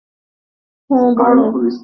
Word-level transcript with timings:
হুম, 0.89 1.07
পড়ো। 1.17 1.45